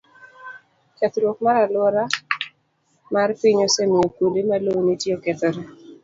[0.97, 2.03] Kethruok mar alwora
[3.13, 5.61] mar piny osemiyo kuonde ma lowo nitie okethore.